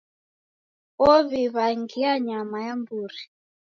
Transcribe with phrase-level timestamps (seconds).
[1.07, 3.21] Ow'iw'aghia nyama ya mburi.